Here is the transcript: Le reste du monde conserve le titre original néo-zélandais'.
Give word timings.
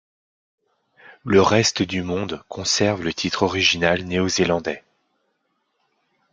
Le 1.23 1.43
reste 1.43 1.83
du 1.83 2.01
monde 2.01 2.41
conserve 2.49 3.03
le 3.03 3.13
titre 3.13 3.43
original 3.43 4.03
néo-zélandais'. 4.03 4.83